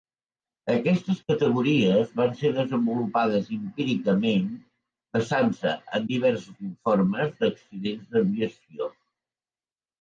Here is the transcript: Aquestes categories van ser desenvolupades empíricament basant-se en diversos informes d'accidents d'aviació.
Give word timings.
Aquestes 0.75 1.19
categories 1.31 2.15
van 2.21 2.33
ser 2.39 2.51
desenvolupades 2.55 3.51
empíricament 3.59 4.49
basant-se 5.19 5.77
en 6.01 6.11
diversos 6.11 6.67
informes 6.73 7.39
d'accidents 7.45 8.13
d'aviació. 8.17 8.93